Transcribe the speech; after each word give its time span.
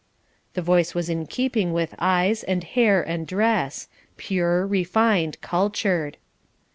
The 0.55 0.63
voice 0.63 0.95
was 0.95 1.09
in 1.11 1.27
keeping 1.27 1.73
with 1.73 1.93
eyes, 1.99 2.43
and 2.43 2.63
hair, 2.63 3.03
and 3.07 3.27
dress 3.27 3.87
pure, 4.17 4.65
refined, 4.65 5.39
cultured. 5.41 6.17